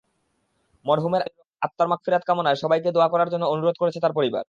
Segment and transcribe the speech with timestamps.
[0.85, 1.23] মরহুমের
[1.61, 4.39] আত্মার মাগফিরাত কামনায় সবাইকে দোয়া করার জন্য অনুরোধ করেছে তাঁর পরিবার।